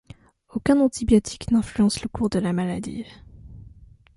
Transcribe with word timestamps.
Aucun 0.49 0.79
antibiotique 0.79 1.51
n’influence 1.51 2.01
le 2.01 2.07
cours 2.09 2.31
de 2.31 2.39
la 2.39 2.53
maladie. 2.53 3.05